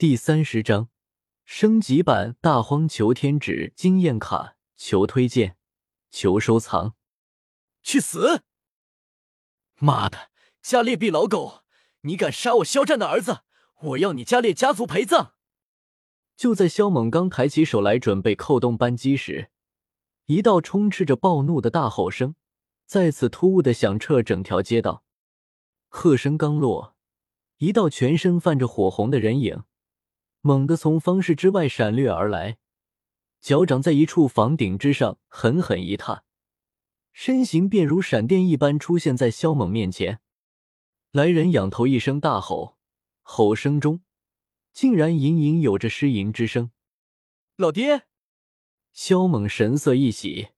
[0.00, 0.88] 第三十章
[1.44, 5.58] 升级版大荒求天指经验卡，求推荐，
[6.10, 6.94] 求收藏。
[7.82, 8.42] 去死！
[9.76, 10.30] 妈的，
[10.62, 11.64] 加列毕老狗，
[12.00, 13.40] 你敢杀我肖战的儿子，
[13.82, 15.32] 我要你加列家族陪葬！
[16.34, 19.50] 就在肖猛刚抬起手来准备扣动扳机时，
[20.24, 22.34] 一道充斥着暴怒的大吼声
[22.86, 25.04] 再次突兀的响彻整条街道。
[25.90, 26.96] 喝声刚落，
[27.58, 29.64] 一道全身泛着火红的人影。
[30.42, 32.58] 猛地从方室之外闪掠而来，
[33.40, 36.24] 脚掌在一处房顶之上狠狠一踏，
[37.12, 40.20] 身形便如闪电一般出现在萧猛面前。
[41.12, 42.78] 来人仰头一声大吼，
[43.22, 44.02] 吼声中
[44.72, 46.70] 竟然隐隐有着呻吟之声。
[47.56, 48.06] 老爹！
[48.92, 50.48] 萧猛神色一喜，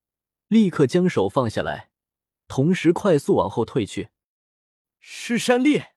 [0.47, 1.91] 立刻将手放下来，
[2.47, 4.11] 同时快速往后退去。
[5.01, 5.95] 尸山裂！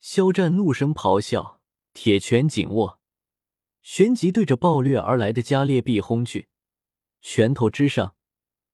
[0.00, 1.55] 肖战怒声咆哮。
[1.96, 3.00] 铁拳紧握，
[3.80, 6.48] 旋即对着暴掠而来的加列毕轰去。
[7.22, 8.14] 拳头之上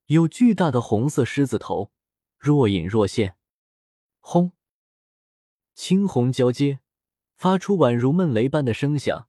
[0.06, 1.92] 有巨大的红色狮子头，
[2.36, 3.36] 若隐若现。
[4.18, 4.50] 轰！
[5.72, 6.80] 青红交接，
[7.36, 9.28] 发出宛如闷雷般的声响。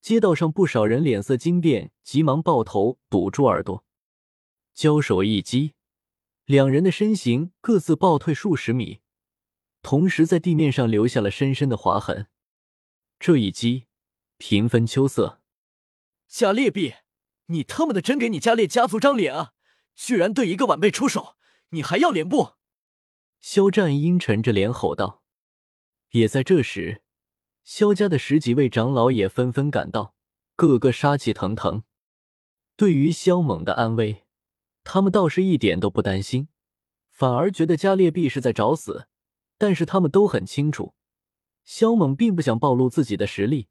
[0.00, 3.84] 街道上不少人脸色惊变，急忙抱头堵住耳朵。
[4.72, 5.74] 交手一击，
[6.46, 9.02] 两人的身形各自暴退数十米，
[9.82, 12.28] 同时在地面上留下了深深的划痕。
[13.20, 13.84] 这一击，
[14.38, 15.42] 平分秋色。
[16.26, 16.94] 加列毕，
[17.48, 19.52] 你他妈的真给你加列家族张脸啊！
[19.94, 21.36] 居然对一个晚辈出手，
[21.68, 22.54] 你还要脸不？
[23.38, 25.22] 肖战阴沉着脸吼道。
[26.12, 27.02] 也在这时，
[27.62, 30.14] 肖家的十几位长老也纷纷赶到，
[30.56, 31.84] 个个杀气腾腾。
[32.74, 34.24] 对于肖猛的安危，
[34.82, 36.48] 他们倒是一点都不担心，
[37.10, 39.08] 反而觉得加列毕是在找死。
[39.58, 40.94] 但是他们都很清楚。
[41.64, 43.68] 萧猛并不想暴露自己的实力，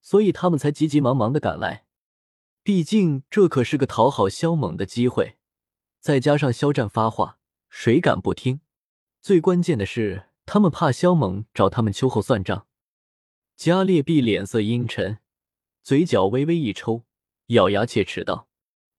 [0.00, 1.84] 所以他们才急急忙忙的赶来。
[2.62, 5.36] 毕竟这可是个讨好萧猛的机会，
[6.00, 8.60] 再加上肖战发话，谁敢不听？
[9.20, 12.66] 最关键的是，他们怕萧猛找他们秋后算账。
[13.56, 15.18] 加列毕脸色阴沉，
[15.82, 17.04] 嘴角微微一抽，
[17.48, 18.48] 咬牙切齿道：“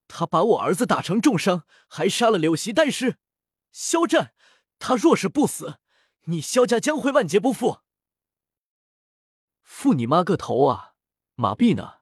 [0.08, 3.18] 他把我儿子打成重伤，还杀了柳席，丹师
[3.72, 4.34] 肖战，
[4.80, 5.80] 他若是不死，
[6.26, 7.80] 你萧家将会万劫不复。”
[9.66, 10.94] 负你妈个头啊！
[11.34, 11.96] 马币呢？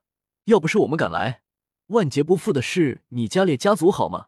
[0.44, 1.42] 要不是我们赶来，
[1.88, 4.28] 万劫不复的是你加列家族好吗？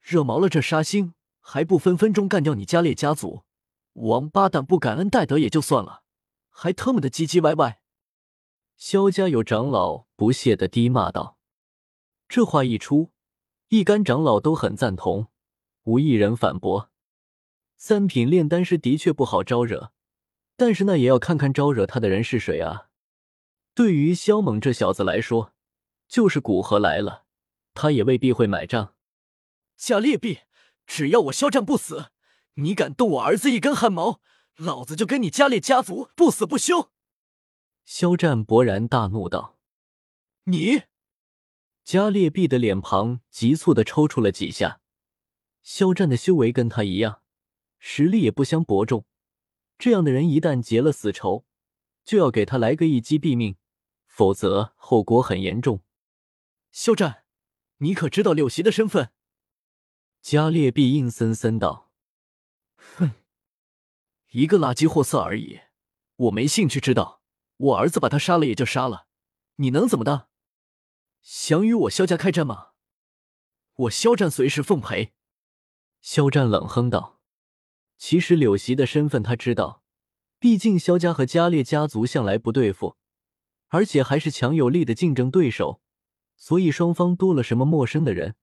[0.00, 3.44] 惹毛了这杀星，还不分分钟干掉你加列家族？
[3.92, 6.02] 王八蛋不感恩戴德也就算了，
[6.48, 7.80] 还特么的唧唧歪歪！
[8.76, 11.38] 萧家有长老不屑的低骂道。
[12.26, 13.12] 这话一出，
[13.68, 15.28] 一干长老都很赞同，
[15.84, 16.90] 无一人反驳。
[17.76, 19.92] 三品炼丹师的确不好招惹。
[20.56, 22.88] 但是那也要看看招惹他的人是谁啊！
[23.74, 25.52] 对于肖猛这小子来说，
[26.06, 27.24] 就是古河来了，
[27.74, 28.94] 他也未必会买账。
[29.76, 30.40] 加列毕，
[30.86, 32.10] 只要我肖战不死，
[32.54, 34.20] 你敢动我儿子一根汗毛，
[34.56, 36.92] 老子就跟你加列家族不死不休！
[37.84, 39.58] 肖战勃然大怒道
[40.44, 40.82] ：“你！”
[41.82, 44.80] 加列毕的脸庞急促的抽搐了几下。
[45.62, 47.22] 肖战的修为跟他一样，
[47.78, 49.04] 实力也不相伯仲。
[49.78, 51.44] 这样的人一旦结了死仇，
[52.04, 53.56] 就要给他来个一击毙命，
[54.06, 55.82] 否则后果很严重。
[56.72, 57.24] 肖战，
[57.78, 59.10] 你可知道柳席的身份？
[60.22, 61.90] 加列毕硬森森道
[62.96, 63.12] ：“哼，
[64.30, 65.60] 一个垃圾货色而已，
[66.16, 67.20] 我没兴趣知道。
[67.56, 69.06] 我儿子把他杀了也就杀了，
[69.56, 70.28] 你能怎么的？
[71.20, 72.70] 想与我萧家开战吗？
[73.74, 75.12] 我肖战随时奉陪。”
[76.00, 77.13] 肖战冷哼道。
[78.06, 79.82] 其实柳席的身份他知道，
[80.38, 82.98] 毕竟萧家和加列家族向来不对付，
[83.68, 85.80] 而且还是强有力的竞争对手，
[86.36, 88.34] 所以双方多了什么陌生的人，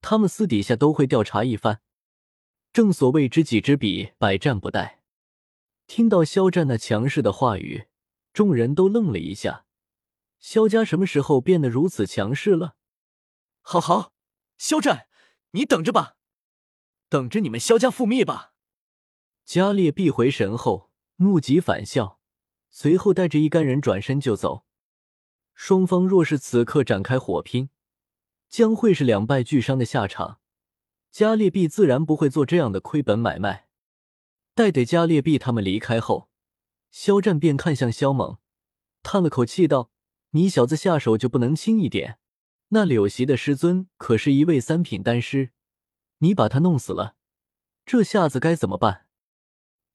[0.00, 1.80] 他们私底下都会调查一番。
[2.72, 4.96] 正所谓知己知彼，百战不殆。
[5.86, 7.86] 听到肖战那强势的话语，
[8.32, 9.66] 众人都愣了一下。
[10.40, 12.74] 萧家什么时候变得如此强势了？
[13.60, 14.12] 好好，
[14.58, 15.06] 肖战，
[15.52, 16.16] 你等着吧，
[17.08, 18.54] 等着你们萧家覆灭吧。
[19.46, 22.18] 加列必回神后，怒极反笑，
[22.68, 24.64] 随后带着一干人转身就走。
[25.54, 27.70] 双方若是此刻展开火拼，
[28.48, 30.40] 将会是两败俱伤的下场。
[31.12, 33.68] 加列必自然不会做这样的亏本买卖。
[34.52, 36.28] 待得加列必他们离开后，
[36.90, 38.38] 肖战便看向肖猛，
[39.04, 39.92] 叹了口气道
[40.30, 42.18] ：“你小子下手就不能轻一点？
[42.70, 45.52] 那柳席的师尊可是一位三品丹师，
[46.18, 47.14] 你把他弄死了，
[47.86, 49.04] 这下子该怎么办？”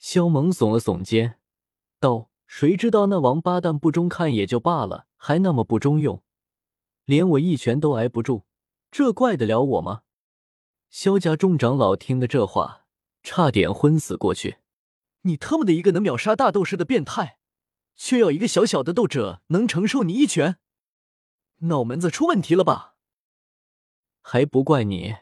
[0.01, 1.39] 萧猛耸了耸肩，
[2.00, 6.24] 道：“谁知道那王八蛋不中看也就罢了，还那么不中用，
[7.06, 8.45] 连我一拳都挨不住，
[8.89, 10.01] 这怪得了我吗？
[10.89, 12.88] 萧家众长老听的这话，
[13.21, 14.57] 差点昏死过去。
[15.21, 17.38] 你特么的一个能秒杀大斗士的变态，
[17.95, 20.57] 却要一个小小的斗者能承受你一拳，
[21.59, 22.95] 脑门子出问题了吧？
[24.24, 25.18] 还不怪你，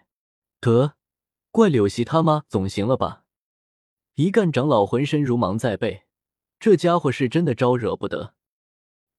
[0.62, 0.96] 得
[1.52, 3.26] 怪柳溪他妈总行了吧？
[4.20, 6.04] 一干长老浑身如芒在背，
[6.60, 8.34] 这家伙是真的招惹不得。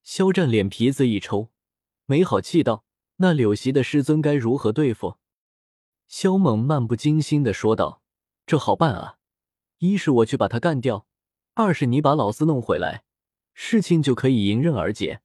[0.03, 1.49] 肖战脸皮子一抽，
[2.05, 2.85] 没好气道
[3.17, 5.17] ：“那柳席的师尊该如何对付？”
[6.07, 8.03] 肖猛漫不经心的说道
[8.45, 9.17] ：“这好办啊，
[9.79, 11.07] 一是我去把他干掉，
[11.55, 13.05] 二是你把老四弄回来，
[13.55, 15.23] 事情就可以迎刃而解。”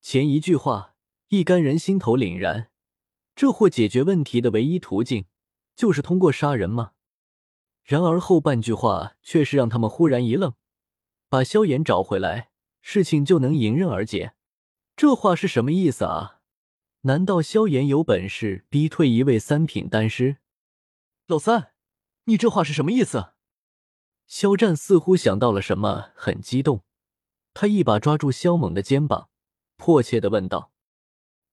[0.00, 0.94] 前一句话，
[1.30, 2.70] 一干人心头凛然，
[3.34, 5.24] 这货解决问题的唯一途径
[5.74, 6.92] 就是通过杀人吗？
[7.84, 10.54] 然而后半句话却是让他们忽然一愣：
[11.28, 12.50] 把萧炎找回来，
[12.80, 14.34] 事情就能迎刃而解？
[14.96, 16.40] 这话是什么意思啊？
[17.02, 20.38] 难道萧炎有本事逼退一位三品丹师？
[21.26, 21.72] 老三，
[22.24, 23.32] 你这话是什么意思？
[24.26, 26.84] 肖战似乎想到了什么，很激动，
[27.52, 29.28] 他一把抓住萧猛的肩膀，
[29.76, 30.72] 迫切的问道。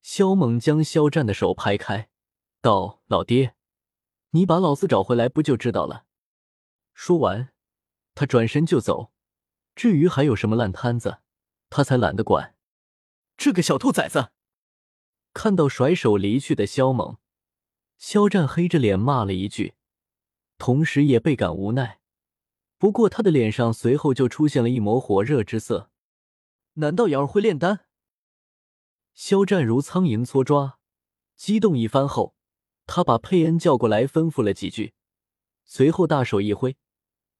[0.02, 2.10] 萧猛将肖战的手拍开，
[2.62, 3.56] 道：“老爹，
[4.30, 6.06] 你把老四找回来不就知道了？”
[6.94, 7.52] 说完，
[8.16, 9.12] 他转身就走。
[9.76, 11.20] 至于还有什么烂摊子，
[11.70, 12.56] 他才懒得管。
[13.38, 14.32] 这个小兔崽子！
[15.34, 17.18] 看到甩手离去的萧猛，
[17.98, 19.76] 肖战黑着脸骂了一句，
[20.58, 22.02] 同时也倍感无奈。
[22.78, 25.90] 不过他的脸上随后就出现了一抹火热之色。
[26.74, 27.86] 难道瑶儿会炼丹？
[29.14, 30.80] 肖战如苍蝇搓抓，
[31.36, 32.36] 激动一番后，
[32.86, 34.94] 他把佩恩叫过来，吩咐了几句，
[35.64, 36.76] 随后大手一挥，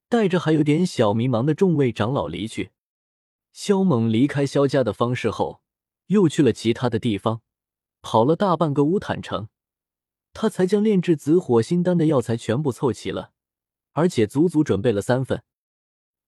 [0.08, 2.72] 带着还有点小迷茫的众位长老离去。
[3.52, 5.62] 萧猛离开萧家的方式后，
[6.08, 7.42] 又去了其他的地方。
[8.02, 9.50] 跑了大半个乌坦城，
[10.34, 13.32] 他才将炼制紫火心丹的药材全部凑齐了，
[13.92, 15.44] 而且足足准备了三份。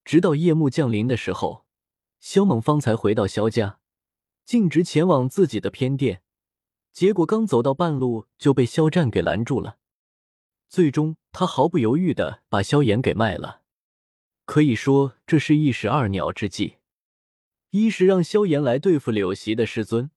[0.04, 1.64] 直到夜幕降临的时候，
[2.20, 3.80] 萧猛方才回到萧家，
[4.44, 6.22] 径直前往自己的偏殿。
[6.92, 9.78] 结果刚走到半路就被萧战给拦住了。
[10.68, 13.62] 最终，他毫不犹豫的把萧炎给卖了。
[14.46, 16.76] 可以说，这是一石二鸟之计：
[17.70, 20.12] 一是让萧炎来对付柳席的师尊。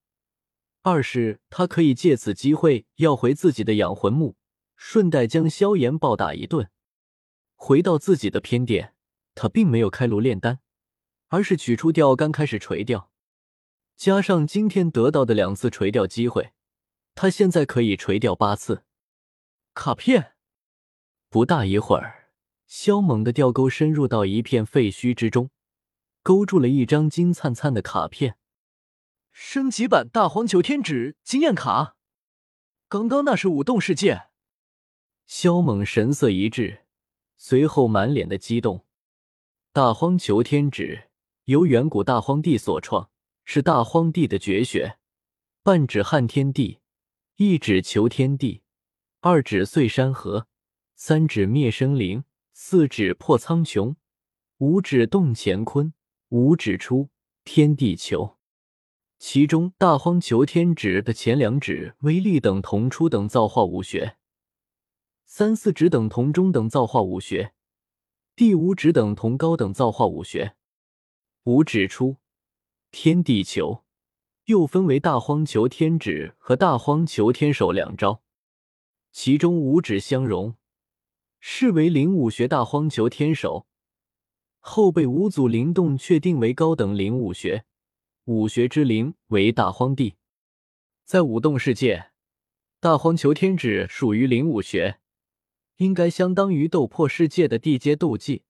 [0.83, 4.35] 二是他可以借此机会要回自己的养魂木，
[4.75, 6.69] 顺带将萧炎暴打一顿。
[7.55, 8.93] 回到自己的偏殿，
[9.33, 10.59] 他并没有开炉炼丹，
[11.29, 13.09] 而是取出钓竿开始垂钓。
[13.95, 16.51] 加上今天得到的两次垂钓机会，
[17.15, 18.83] 他现在可以垂钓八次。
[19.73, 20.36] 卡片。
[21.29, 22.29] 不大一会儿，
[22.67, 25.49] 萧猛的钓钩深入到一片废墟之中，
[26.23, 28.37] 勾住了一张金灿灿的卡片。
[29.31, 31.97] 升级版大荒求天指经验卡，
[32.87, 34.29] 刚刚那是舞动世界。
[35.25, 36.85] 萧猛神色一滞，
[37.35, 38.85] 随后满脸的激动。
[39.73, 41.09] 大荒求天指
[41.43, 43.09] 由远古大荒帝所创，
[43.43, 44.97] 是大荒帝的绝学。
[45.61, 46.79] 半指撼天地，
[47.35, 48.63] 一指求天地，
[49.19, 50.47] 二指碎山河，
[50.99, 52.23] 三指灭生灵，
[52.53, 53.97] 四指破苍穹，
[54.57, 55.93] 五指动乾坤，
[56.29, 57.09] 五指出
[57.43, 58.37] 天地球。
[59.19, 64.17] 其中，大荒求天指的前两指威力等同初等造化武学，
[65.27, 67.53] 三四指等同中等造化武学，
[68.35, 70.55] 第五指等同高等造化武学。
[71.43, 72.17] 五指出
[72.89, 73.83] 天地球，
[74.45, 78.23] 又分为大荒求天指和大荒求天手两招。
[79.11, 80.55] 其中五指相融，
[81.49, 83.67] 是为灵武学大荒求天手，
[84.59, 87.63] 后被五祖灵动确定为高等灵武学。
[88.25, 90.17] 武学之灵为大荒地，
[91.05, 92.11] 在武动世界，
[92.81, 94.99] 大荒求天指属于灵武学，
[95.77, 98.43] 应该相当于斗破世界的地阶斗技。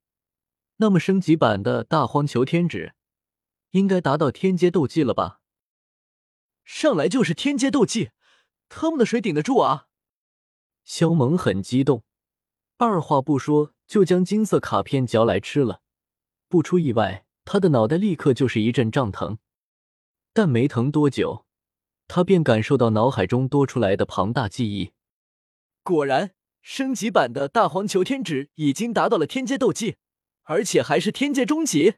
[0.77, 2.95] 那么升级版的大荒求天指，
[3.69, 5.39] 应该达到天阶斗技了吧？
[6.65, 8.09] 上来就是天阶斗技，
[8.67, 9.87] 他们的谁顶得住啊？
[10.83, 12.03] 萧猛很激动，
[12.77, 15.81] 二话不说就将金色卡片嚼来吃了。
[16.47, 19.39] 不出意外，他的脑袋立刻就是一阵胀疼。
[20.31, 21.45] 但没疼多久，
[22.07, 24.91] 他便感受到脑海中多出来的庞大记忆。
[25.81, 29.95] 果然，升级版的大黄求天指已经达到了天阶斗技，
[30.43, 31.95] 而且还是天阶中级。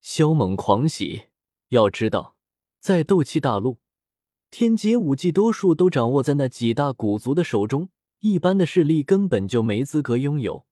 [0.00, 1.24] 萧猛狂喜，
[1.68, 2.36] 要知道，
[2.78, 3.78] 在斗气大陆，
[4.50, 7.88] 天阶武技多数都掌握在那几大古族的手中，
[8.22, 10.64] 一般的势力根本就没资格拥有。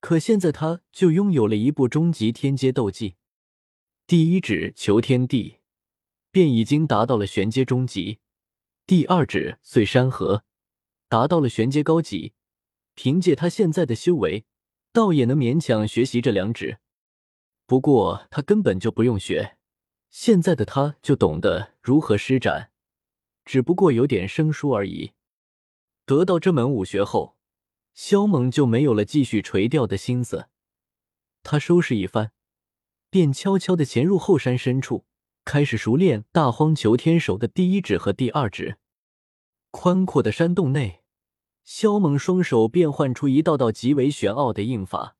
[0.00, 3.16] 可现在他就拥有了一部终极天阶斗技。
[4.06, 5.58] 第一指求天地
[6.30, 8.18] 便已经达到了玄阶中级，
[8.86, 10.42] 第二指碎山河
[11.06, 12.32] 达到了玄阶高级。
[12.94, 14.46] 凭借他现在的修为，
[14.90, 16.78] 倒也能勉强学习这两指。
[17.66, 19.58] 不过他根本就不用学，
[20.10, 22.72] 现在的他就懂得如何施展，
[23.44, 25.12] 只不过有点生疏而已。
[26.10, 27.36] 得到这门武学后，
[27.94, 30.48] 萧猛就没有了继续垂钓的心思。
[31.44, 32.32] 他收拾一番，
[33.10, 35.04] 便悄悄的潜入后山深处，
[35.44, 38.78] 开始熟练大荒求天手的第一指和第二指。
[39.70, 41.04] 宽阔的山洞内。
[41.62, 45.14] 萧猛双手变换出一道道极为玄奥的印法，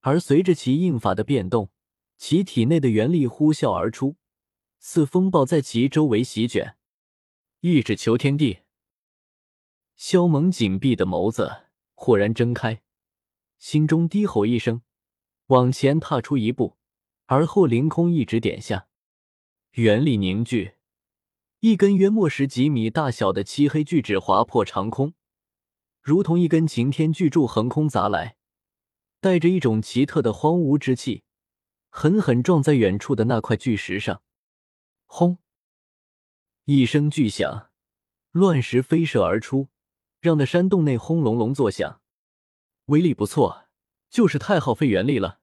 [0.00, 1.70] 而随着其印法的变动，
[2.16, 4.16] 其体内的元力呼啸而出，
[4.78, 6.78] 似风暴在其周围席卷。
[7.60, 8.60] 一指求天地。
[9.98, 11.64] 萧猛紧闭的眸子
[11.96, 12.82] 豁然睁开，
[13.58, 14.82] 心中低吼一声，
[15.46, 16.78] 往前踏出一步，
[17.26, 18.86] 而后凌空一指点下，
[19.72, 20.74] 元力凝聚，
[21.58, 25.14] 一根约莫十几米大小的漆黑巨指划破长空。
[26.00, 28.36] 如同一根擎天巨柱横空砸来，
[29.20, 31.24] 带着一种奇特的荒芜之气，
[31.90, 34.22] 狠狠撞在远处的那块巨石上。
[35.06, 35.38] 轰！
[36.66, 37.72] 一声巨响，
[38.30, 39.68] 乱石飞射而出，
[40.20, 42.00] 让那山洞内轰隆隆作响。
[42.86, 43.64] 威力不错，
[44.08, 45.40] 就是太耗费元力了。